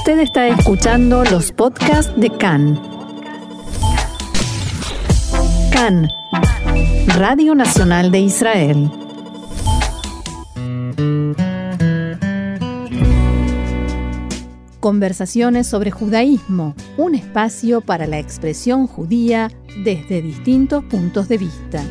[0.00, 2.80] Usted está escuchando los podcasts de CAN.
[5.70, 6.08] CAN,
[7.18, 8.90] Radio Nacional de Israel.
[14.80, 19.50] Conversaciones sobre judaísmo, un espacio para la expresión judía
[19.84, 21.84] desde distintos puntos de vista.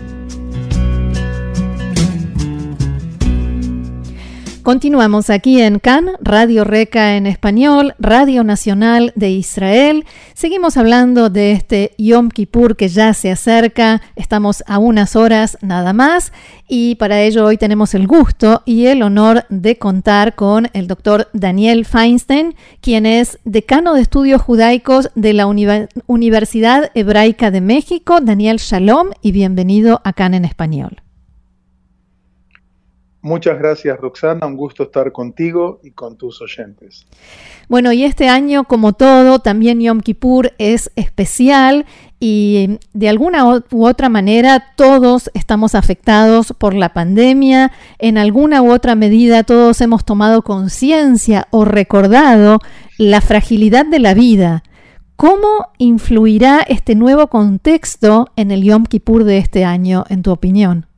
[4.70, 10.05] Continuamos aquí en CAN, Radio Reca en español, Radio Nacional de Israel.
[10.35, 13.99] Seguimos hablando de este Yom Kippur que ya se acerca.
[14.16, 16.34] Estamos a unas horas nada más
[16.67, 21.30] y para ello hoy tenemos el gusto y el honor de contar con el doctor
[21.33, 28.20] Daniel Feinstein, quien es decano de estudios judaicos de la Universidad Hebraica de México.
[28.22, 31.02] Daniel Shalom y bienvenido a CAN en español.
[33.22, 37.05] Muchas gracias Roxana, un gusto estar contigo y con tus oyentes.
[37.68, 41.86] Bueno, y este año, como todo, también Yom Kippur es especial
[42.22, 48.72] y de alguna u otra manera todos estamos afectados por la pandemia, en alguna u
[48.72, 52.59] otra medida todos hemos tomado conciencia o recordado
[52.98, 54.64] la fragilidad de la vida.
[55.17, 60.89] ¿Cómo influirá este nuevo contexto en el Yom Kippur de este año, en tu opinión?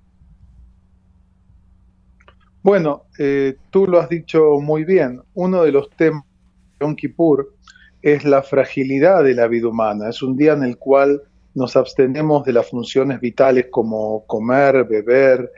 [2.63, 5.21] Bueno, eh, tú lo has dicho muy bien.
[5.33, 7.55] Uno de los temas de Yom Kippur
[8.03, 10.09] es la fragilidad de la vida humana.
[10.09, 11.23] Es un día en el cual
[11.55, 15.51] nos abstenemos de las funciones vitales como comer, beber,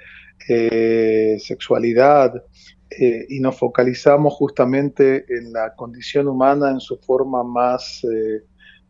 [0.48, 2.42] eh, sexualidad,
[2.90, 8.02] eh, y nos focalizamos justamente en la condición humana en su forma más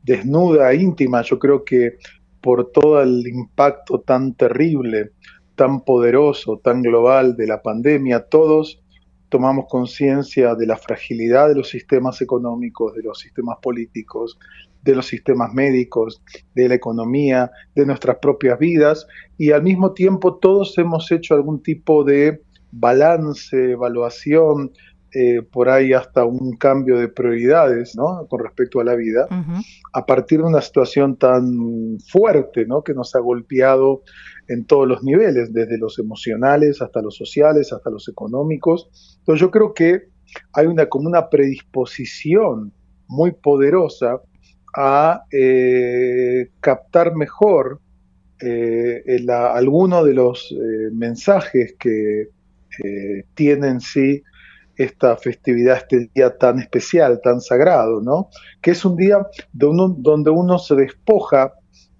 [0.03, 1.23] desnuda, íntima.
[1.23, 1.97] Yo creo que
[2.41, 5.13] por todo el impacto tan terrible
[5.55, 8.81] tan poderoso, tan global de la pandemia, todos
[9.29, 14.37] tomamos conciencia de la fragilidad de los sistemas económicos, de los sistemas políticos,
[14.83, 16.21] de los sistemas médicos,
[16.53, 21.63] de la economía, de nuestras propias vidas y al mismo tiempo todos hemos hecho algún
[21.63, 22.41] tipo de
[22.71, 24.71] balance, evaluación,
[25.15, 28.25] eh, por ahí hasta un cambio de prioridades ¿no?
[28.27, 29.27] con respecto a la vida,
[29.93, 32.83] a partir de una situación tan fuerte ¿no?
[32.83, 34.01] que nos ha golpeado
[34.47, 38.89] en todos los niveles, desde los emocionales hasta los sociales, hasta los económicos.
[39.19, 40.07] Entonces yo creo que
[40.53, 42.73] hay una como una predisposición
[43.07, 44.19] muy poderosa
[44.75, 47.79] a eh, captar mejor
[48.41, 52.29] eh, algunos de los eh, mensajes que
[53.35, 54.23] tienen sí
[54.75, 58.29] esta festividad, este día tan especial, tan sagrado, ¿no?
[58.61, 59.19] Que es un día
[59.51, 61.53] donde uno se despoja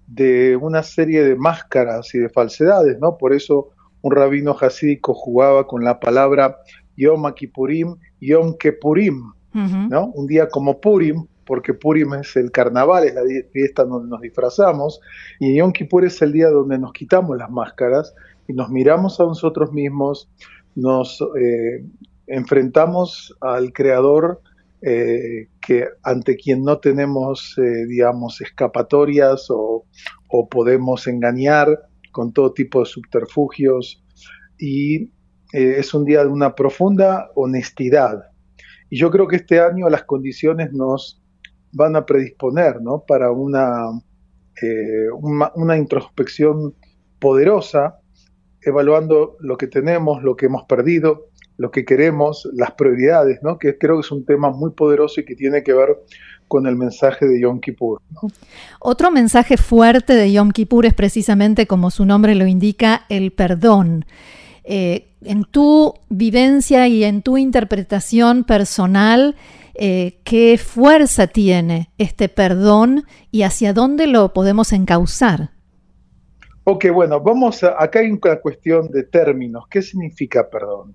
[0.06, 3.16] de una serie de máscaras y de falsedades, ¿no?
[3.16, 3.70] Por eso
[4.02, 6.58] un rabino hasídico jugaba con la palabra
[6.96, 10.06] Yom Kippurim, Yom Kippurim, ¿no?
[10.14, 15.00] Un día como Purim, porque Purim es el carnaval, es la fiesta donde nos disfrazamos,
[15.38, 18.14] y Yom Kippur es el día donde nos quitamos las máscaras
[18.48, 20.28] y nos miramos a nosotros mismos,
[20.74, 21.84] nos eh,
[22.26, 24.40] enfrentamos al Creador
[24.86, 29.86] eh, que ante quien no tenemos, eh, digamos, escapatorias o,
[30.50, 34.04] podemos engañar con todo tipo de subterfugios.
[34.58, 35.04] Y
[35.54, 38.24] eh, es un día de una profunda honestidad.
[38.90, 41.22] Y yo creo que este año las condiciones nos
[41.72, 43.04] van a predisponer ¿no?
[43.06, 43.88] para una,
[45.54, 46.74] una introspección
[47.18, 48.00] poderosa,
[48.60, 53.58] evaluando lo que tenemos, lo que hemos perdido, lo que queremos, las prioridades, ¿no?
[53.58, 55.96] que creo que es un tema muy poderoso y que tiene que ver
[56.48, 58.00] con el mensaje de Yom Kippur.
[58.80, 64.04] Otro mensaje fuerte de Yom Kippur es precisamente, como su nombre lo indica, el perdón.
[64.64, 69.36] Eh, en tu vivencia y en tu interpretación personal,
[69.74, 75.50] eh, ¿qué fuerza tiene este perdón y hacia dónde lo podemos encauzar?
[76.64, 79.64] Ok, bueno, vamos a, acá hay una cuestión de términos.
[79.68, 80.94] ¿Qué significa perdón?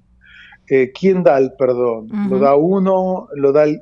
[0.69, 2.09] Eh, ¿quién da el perdón?
[2.29, 3.27] ¿Lo da uno?
[3.33, 3.81] ¿Lo da el,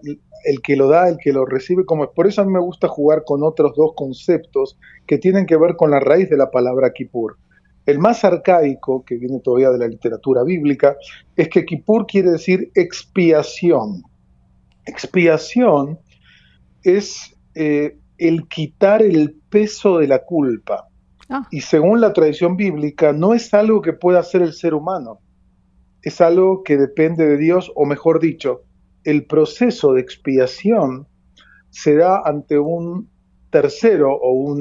[0.63, 1.85] que lo da, el que lo recibe?
[1.85, 5.57] Como, por eso a mí me gusta jugar con otros dos conceptos que tienen que
[5.57, 7.37] ver con la raíz de la palabra Kippur.
[7.85, 10.95] El más arcaico, que viene todavía de la literatura bíblica,
[11.35, 14.03] es que Kippur quiere decir expiación.
[14.85, 15.99] Expiación
[16.83, 20.87] es eh, el quitar el peso de la culpa.
[21.27, 21.45] Ah.
[21.51, 25.19] Y según la tradición bíblica, no es algo que pueda hacer el ser humano
[26.07, 28.63] es algo que depende de Dios, o mejor dicho,
[29.03, 31.07] el proceso de expiación
[31.69, 33.09] se da ante un
[33.49, 34.55] tercero o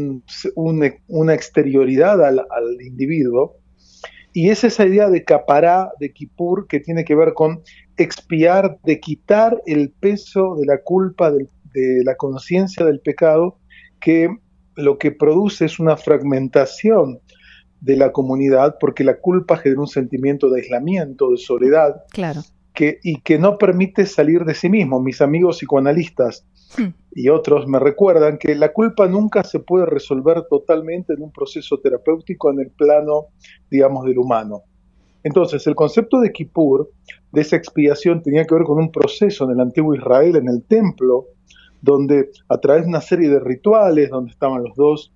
[1.07, 2.47] una exterioridad al,
[2.81, 3.57] individuo,
[4.33, 7.63] y es esa idea de capará, de Kippur, que tiene que ver con
[7.97, 13.59] expiar, de quitar el peso de la culpa, de la conciencia del pecado,
[14.01, 14.29] que
[14.77, 17.21] lo que produce es una fragmentación
[17.81, 22.41] de la comunidad, porque la culpa genera un sentimiento de aislamiento, de soledad, claro.
[22.75, 25.01] que, y que no permite salir de sí mismo.
[25.01, 26.45] Mis amigos psicoanalistas
[26.79, 26.89] hmm.
[27.13, 31.79] y otros me recuerdan que la culpa nunca se puede resolver totalmente en un proceso
[31.79, 33.27] terapéutico en el plano,
[33.71, 34.63] digamos, del humano.
[35.23, 36.89] Entonces, el concepto de Kippur,
[37.33, 40.63] de esa expiación, tenía que ver con un proceso en el antiguo Israel, en el
[40.63, 41.27] templo,
[41.83, 45.13] donde a través de una serie de rituales, donde estaban los dos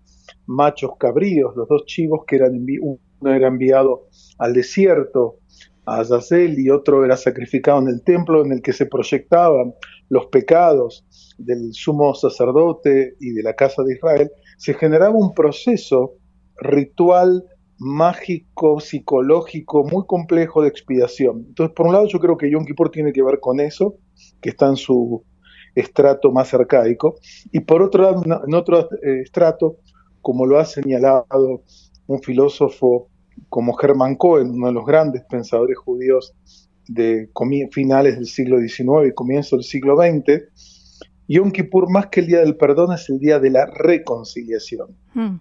[0.46, 5.38] machos cabríos, los dos chivos que eran uno era enviado al desierto,
[5.86, 9.74] a Azazel, y otro era sacrificado en el templo en el que se proyectaban
[10.08, 11.04] los pecados
[11.38, 16.14] del sumo sacerdote y de la casa de Israel, se generaba un proceso
[16.58, 17.44] ritual
[17.78, 21.46] mágico, psicológico, muy complejo de expiación.
[21.48, 23.96] Entonces, por un lado, yo creo que Yom Kippur tiene que ver con eso,
[24.42, 25.24] que está en su
[25.74, 27.16] estrato más arcaico,
[27.50, 29.78] y por otro lado, en otro eh, estrato,
[30.22, 31.62] como lo ha señalado
[32.06, 33.08] un filósofo
[33.48, 36.34] como Hermann Cohen, uno de los grandes pensadores judíos
[36.88, 37.30] de
[37.70, 40.42] finales del siglo XIX y comienzo del siglo XX,
[41.28, 44.96] Yom Kippur, más que el Día del Perdón, es el Día de la Reconciliación.
[45.14, 45.36] Mm,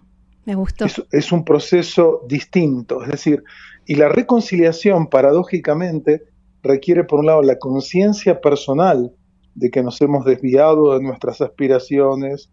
[0.46, 0.86] me gustó.
[1.10, 3.42] es, un proceso distinto, es decir,
[3.86, 6.22] y la reconciliación, paradójicamente,
[6.62, 9.12] requiere, por un lado, la conciencia personal
[9.56, 12.50] de que nos hemos desviado de nuestras aspiraciones,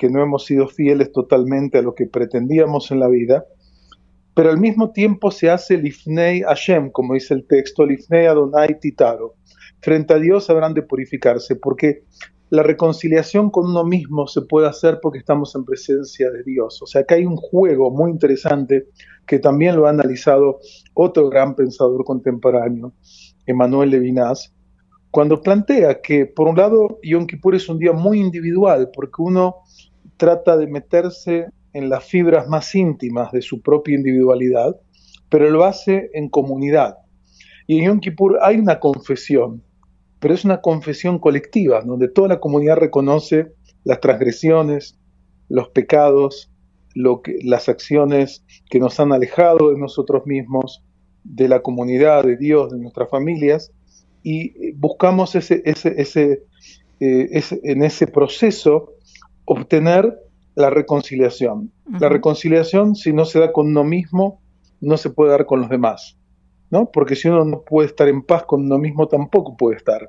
[0.00, 3.44] que no hemos sido fieles totalmente a lo que pretendíamos en la vida,
[4.34, 9.34] pero al mismo tiempo se hace Lifnei Hashem, como dice el texto, Lifnei Adonai Titaro.
[9.82, 12.04] Frente a Dios habrán de purificarse, porque
[12.48, 16.80] la reconciliación con uno mismo se puede hacer porque estamos en presencia de Dios.
[16.80, 18.86] O sea, que hay un juego muy interesante
[19.26, 20.60] que también lo ha analizado
[20.94, 22.94] otro gran pensador contemporáneo,
[23.44, 24.54] Emmanuel Levinas,
[25.10, 29.56] cuando plantea que, por un lado, Yom Kippur es un día muy individual, porque uno
[30.20, 34.76] trata de meterse en las fibras más íntimas de su propia individualidad,
[35.30, 36.98] pero lo hace en comunidad.
[37.66, 39.62] Y en Yom Kippur hay una confesión,
[40.18, 43.52] pero es una confesión colectiva, donde toda la comunidad reconoce
[43.82, 44.98] las transgresiones,
[45.48, 46.52] los pecados,
[46.94, 50.84] las acciones que nos han alejado de nosotros mismos,
[51.24, 53.72] de la comunidad, de Dios, de nuestras familias,
[54.22, 55.62] y buscamos ese,
[57.00, 58.96] eh, en ese proceso
[59.50, 60.16] obtener
[60.54, 61.72] la reconciliación.
[61.98, 64.40] La reconciliación, si no se da con uno mismo,
[64.80, 66.16] no se puede dar con los demás,
[66.70, 66.88] ¿no?
[66.92, 70.08] Porque si uno no puede estar en paz con uno mismo, tampoco puede estar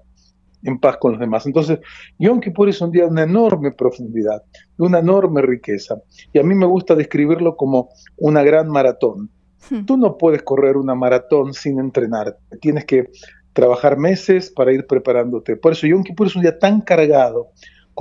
[0.62, 1.48] en paz con los demás.
[1.48, 1.80] Entonces,
[2.20, 4.44] Yom Kippur es un día de una enorme profundidad,
[4.78, 5.96] de una enorme riqueza.
[6.32, 9.32] Y a mí me gusta describirlo como una gran maratón.
[9.72, 9.86] Hmm.
[9.86, 12.38] Tú no puedes correr una maratón sin entrenar.
[12.62, 13.10] Tienes que
[13.54, 15.56] trabajar meses para ir preparándote.
[15.56, 17.50] Por eso Yom Kippur es un día tan cargado,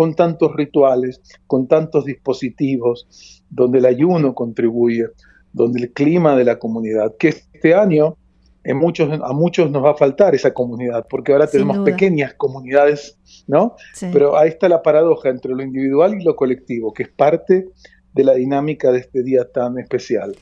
[0.00, 3.06] con tantos rituales, con tantos dispositivos,
[3.50, 5.08] donde el ayuno contribuye,
[5.52, 8.16] donde el clima de la comunidad, que este año
[8.64, 13.18] en muchos, a muchos nos va a faltar esa comunidad, porque ahora tenemos pequeñas comunidades,
[13.46, 13.76] ¿no?
[14.10, 17.68] Pero ahí está la paradoja entre lo individual y lo colectivo, que es parte
[18.14, 20.34] de la dinámica de este día tan especial.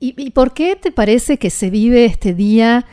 [0.00, 2.84] ¿Y, y por qué te parece que se vive este día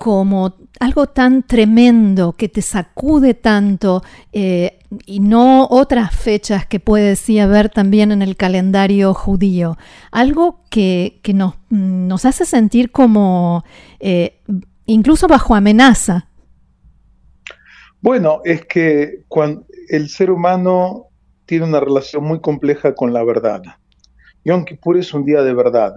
[0.00, 4.02] como algo tan tremendo que te sacude tanto
[4.32, 9.76] eh, y no otras fechas que puede sí haber también en el calendario judío.
[10.10, 13.62] Algo que, nos, nos, hace sentir como
[13.98, 14.40] eh,
[14.86, 16.30] incluso bajo amenaza.
[18.00, 21.08] Bueno, es que cuando el ser humano
[21.44, 23.60] tiene una relación muy compleja con la verdad.
[24.46, 25.92] Yom Kippur es un día de verdad.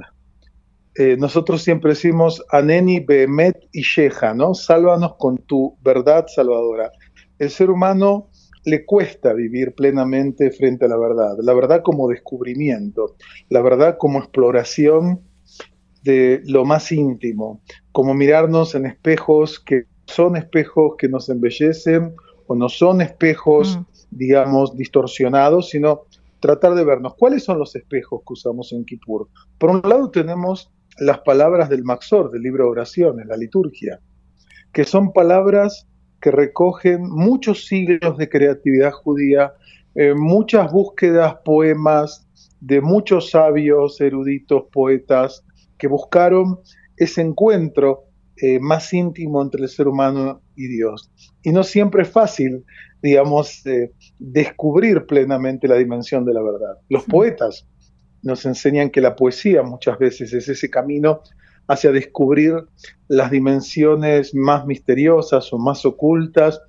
[0.96, 4.54] Eh, nosotros siempre decimos Aneni Behemet y Sheja, ¿no?
[4.54, 6.92] Sálvanos con tu verdad salvadora.
[7.40, 8.30] El ser humano
[8.66, 13.16] le cuesta vivir plenamente frente a la verdad, la verdad como descubrimiento,
[13.50, 15.22] la verdad como exploración
[16.04, 22.14] de lo más íntimo, como mirarnos en espejos que son espejos que nos embellecen
[22.48, 23.86] o no son espejos, mm.
[24.12, 26.04] digamos, distorsionados, sino
[26.40, 27.16] tratar de vernos.
[27.16, 29.30] ¿Cuáles son los espejos que usamos en Kippur?
[29.58, 34.00] Por un lado tenemos las palabras del Maxor, del libro de oraciones, la liturgia,
[34.72, 35.88] que son palabras
[36.22, 39.54] que recogen muchos siglos de creatividad judía,
[39.96, 42.28] eh, muchas búsquedas, poemas
[42.60, 45.44] de muchos sabios, eruditos, poetas,
[45.78, 46.60] que buscaron
[46.96, 48.06] ese encuentro
[48.38, 51.12] eh, más íntimo entre el ser humano y Dios.
[51.44, 52.64] Y no siempre es fácil,
[53.02, 56.78] digamos, eh, descubrir plenamente la dimensión de la verdad.
[56.90, 57.68] Los poetas
[58.24, 61.22] nos enseñan que la poesía muchas veces es ese camino
[61.68, 62.56] hacia descubrir
[63.08, 66.62] las dimensiones más misteriosas o más ocultas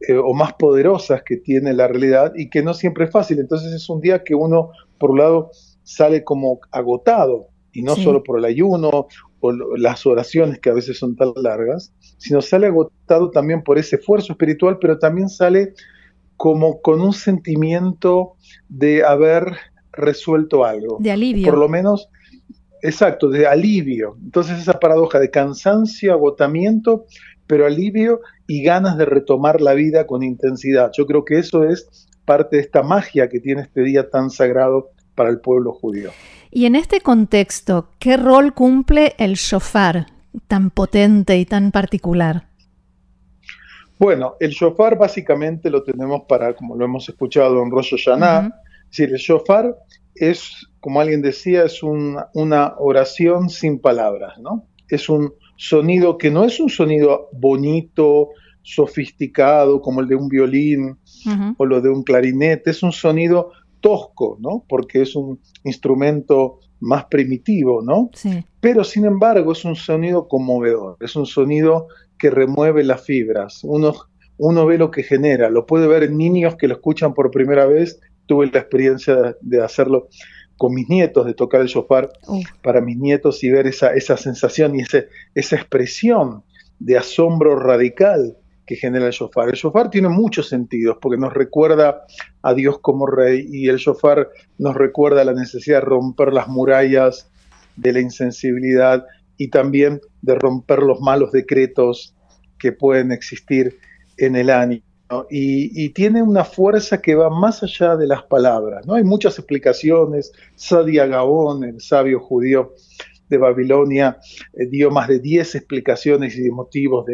[0.00, 3.38] eh, o más poderosas que tiene la realidad y que no siempre es fácil.
[3.38, 5.50] Entonces es un día que uno, por un lado,
[5.84, 9.08] sale como agotado, y no solo por el ayuno
[9.40, 13.96] o las oraciones que a veces son tan largas, sino sale agotado también por ese
[13.96, 15.74] esfuerzo espiritual, pero también sale
[16.36, 18.34] como con un sentimiento
[18.68, 19.56] de haber
[19.92, 20.98] resuelto algo.
[21.00, 21.44] De alivio.
[21.44, 22.08] Por lo menos,
[22.82, 24.16] exacto, de alivio.
[24.22, 27.06] Entonces esa paradoja de cansancio, agotamiento,
[27.46, 30.90] pero alivio y ganas de retomar la vida con intensidad.
[30.96, 34.90] Yo creo que eso es parte de esta magia que tiene este día tan sagrado
[35.14, 36.10] para el pueblo judío.
[36.50, 40.06] Y en este contexto, ¿qué rol cumple el shofar
[40.48, 42.44] tan potente y tan particular?
[43.98, 48.52] Bueno, el shofar básicamente lo tenemos para, como lo hemos escuchado en Rosh Hashanah,
[48.92, 49.76] decir, el shofar
[50.14, 54.66] es, como alguien decía, es una oración sin palabras, ¿no?
[54.88, 58.30] Es un sonido que no es un sonido bonito,
[58.62, 60.96] sofisticado, como el de un violín
[61.56, 64.64] o lo de un clarinete, es un sonido tosco, ¿no?
[64.68, 68.10] Porque es un instrumento más primitivo, ¿no?
[68.14, 68.44] Sí.
[68.60, 73.60] Pero sin embargo es un sonido conmovedor, es un sonido que remueve las fibras.
[73.64, 73.94] Uno,
[74.36, 77.66] uno ve lo que genera, lo puede ver en niños que lo escuchan por primera
[77.66, 78.00] vez
[78.32, 80.08] tuve la experiencia de, hacerlo
[80.56, 82.10] con mis nietos, de tocar el shofar
[82.62, 86.42] para mis nietos y ver esa, esa sensación y ese, esa expresión
[86.78, 89.50] de asombro radical que genera el shofar.
[89.50, 92.06] El shofar tiene muchos sentidos porque nos recuerda
[92.42, 97.30] a Dios como rey y el shofar nos recuerda la necesidad de romper las murallas
[97.76, 99.04] de la insensibilidad
[99.36, 102.14] y también de romper los malos decretos
[102.58, 103.76] que pueden existir
[104.16, 104.91] en el ánimo
[105.30, 108.86] y, tiene una fuerza que va más allá de las palabras.
[108.86, 108.94] ¿no?
[108.94, 110.32] Hay muchas explicaciones.
[110.54, 112.74] Sadia Gaón, el sabio judío
[113.28, 114.18] de Babilonia,
[114.54, 117.06] eh, dio más de 10 explicaciones y motivos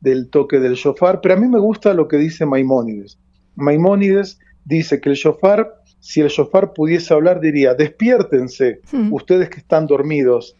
[0.00, 3.18] del toque del shofar, pero a mí me gusta lo que dice Maimónides.
[3.56, 9.12] Maimónides dice que el shofar, si el shofar pudiese hablar, diría, despiértense, hmm.
[9.12, 10.56] ustedes que están dormidos,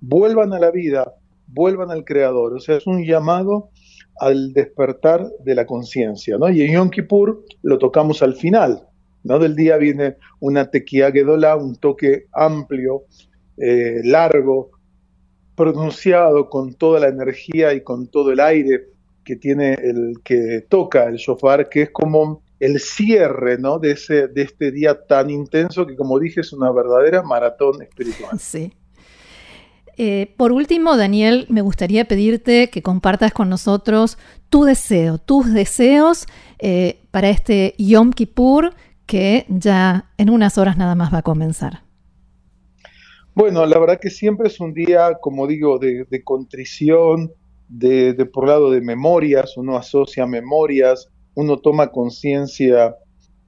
[0.00, 1.14] vuelvan a la vida,
[1.46, 2.54] vuelvan al Creador.
[2.54, 3.70] O sea, es un llamado
[4.20, 6.50] al despertar de la conciencia, ¿no?
[6.50, 8.86] Y en Yom Kippur lo tocamos al final,
[9.24, 9.38] ¿no?
[9.38, 11.10] Del día viene una tequía
[11.58, 13.04] un toque amplio,
[13.56, 14.72] eh, largo,
[15.56, 18.88] pronunciado con toda la energía y con todo el aire
[19.24, 23.78] que tiene el que toca el shofar, que es como el cierre ¿no?
[23.78, 28.38] de, ese, de este día tan intenso que, como dije, es una verdadera maratón espiritual.
[28.38, 28.72] Sí.
[29.96, 34.18] Eh, por último, Daniel, me gustaría pedirte que compartas con nosotros
[34.48, 36.26] tu deseo, tus deseos
[36.58, 38.74] eh, para este Yom Kippur
[39.06, 41.82] que ya en unas horas nada más va a comenzar.
[43.34, 47.32] Bueno, la verdad que siempre es un día, como digo, de, contrición,
[47.68, 52.94] de, por lado de memorias, uno asocia memorias, uno toma conciencia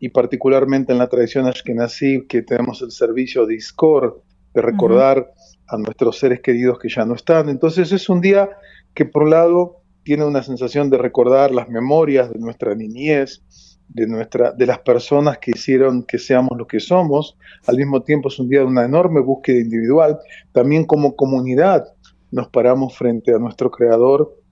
[0.00, 4.22] y particularmente en la tradición ashkenazí que tenemos el servicio de Iskor,
[4.54, 5.32] de recordar
[5.66, 7.48] a nuestros seres queridos que ya no están.
[7.48, 8.50] Entonces es un día
[8.94, 13.42] que por un lado tiene una sensación de recordar las memorias de nuestra niñez,
[13.88, 17.36] de, nuestra, de las personas que hicieron que seamos lo que somos.
[17.66, 20.18] Al mismo tiempo es un día de una enorme búsqueda individual.
[20.52, 21.84] También como comunidad
[22.30, 24.42] nos paramos frente a nuestro Creador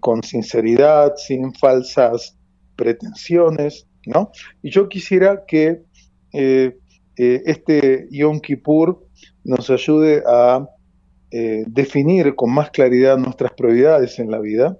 [0.00, 2.36] con sinceridad, sin falsas
[2.76, 4.30] pretensiones, ¿no?
[4.62, 5.82] Y yo quisiera que
[6.32, 6.78] eh,
[7.22, 9.06] eh, este Yom Kippur
[9.44, 10.66] nos ayude a
[11.30, 14.78] eh, definir con más claridad nuestras prioridades en la vida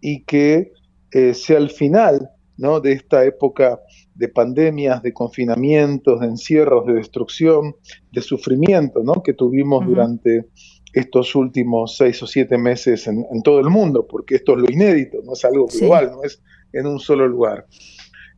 [0.00, 0.70] y que
[1.10, 2.78] eh, sea el final ¿no?
[2.78, 3.80] de esta época
[4.14, 7.74] de pandemias, de confinamientos, de encierros, de destrucción,
[8.12, 9.20] de sufrimiento ¿no?
[9.24, 10.46] que tuvimos durante
[10.92, 15.18] estos últimos seis o siete meses en, todo el mundo, porque esto es lo inédito,
[15.24, 16.40] no es algo global, no es
[16.72, 17.66] en un solo lugar.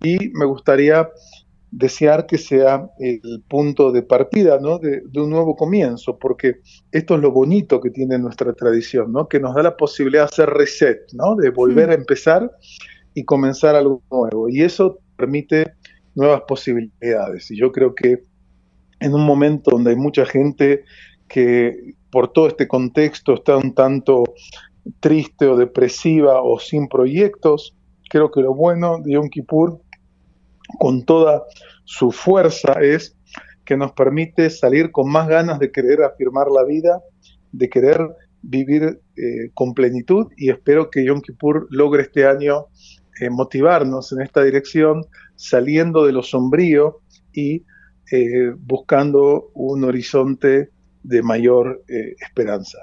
[0.02, 1.06] Y me gustaría
[1.70, 4.78] desear que sea el punto de partida ¿no?
[4.78, 6.60] de, un nuevo comienzo, porque
[6.92, 9.28] esto es lo bonito que tiene nuestra tradición, ¿no?
[9.28, 11.34] que nos da la posibilidad de hacer reset, ¿no?
[11.34, 12.50] de volver a empezar
[13.14, 14.48] y comenzar algo nuevo.
[14.48, 15.74] Y eso permite
[16.14, 17.50] nuevas posibilidades.
[17.50, 18.22] Y yo creo que
[19.00, 20.84] en un momento donde hay mucha gente
[21.28, 24.24] que por todo este contexto está un tanto
[25.00, 27.76] triste o depresiva o sin proyectos,
[28.08, 29.80] creo que lo bueno de Yom Kippur
[30.78, 31.44] con toda
[31.84, 33.16] su fuerza es
[33.64, 37.00] que nos permite salir con más ganas de querer afirmar la vida,
[37.52, 38.00] de querer
[38.42, 42.66] vivir eh, con plenitud y espero que Yom Kippur logre este año
[43.20, 45.04] eh, motivarnos en esta dirección,
[45.34, 47.00] saliendo de lo sombrío
[47.32, 47.64] y
[48.12, 50.70] eh, buscando un horizonte
[51.02, 51.84] de mayor
[52.20, 52.78] esperanza.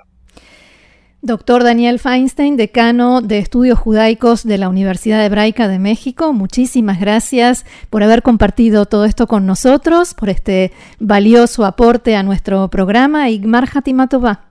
[1.26, 7.66] Doctor Daniel Feinstein, decano de Estudios Judaicos de la Universidad Hebraica de México, muchísimas gracias
[7.90, 13.40] por haber compartido todo esto con nosotros, por este valioso aporte a nuestro programa y
[13.40, 14.50] Gmar Hatima Tova.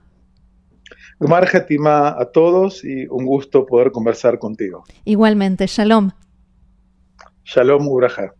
[1.19, 4.83] Gmar Hatima a todos y un gusto poder conversar contigo.
[5.05, 6.09] Igualmente, Shalom.
[7.43, 8.33] Shalom Uraja.